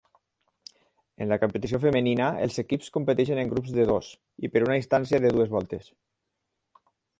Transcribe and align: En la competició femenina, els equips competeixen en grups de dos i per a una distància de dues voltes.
En 1.25 1.29
la 1.31 1.37
competició 1.43 1.79
femenina, 1.83 2.29
els 2.45 2.57
equips 2.63 2.89
competeixen 2.97 3.43
en 3.43 3.53
grups 3.53 3.75
de 3.77 3.87
dos 3.93 4.11
i 4.49 4.53
per 4.55 4.65
a 4.65 4.69
una 4.69 4.81
distància 4.81 5.23
de 5.29 5.35
dues 5.39 5.55
voltes. 5.57 5.95